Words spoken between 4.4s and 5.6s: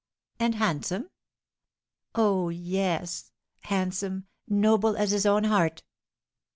noble as his own